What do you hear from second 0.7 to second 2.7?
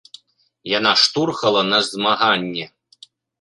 Яна штурхала на змаганне.